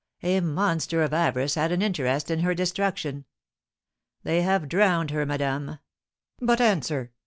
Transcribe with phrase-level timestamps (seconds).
[0.23, 3.25] "A monster of avarice had an interest in her destruction.
[4.23, 5.77] They have drowned her, madame!
[6.39, 7.11] But answer!